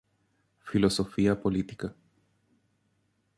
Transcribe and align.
Filosofía 0.69 1.39
política. 1.43 1.93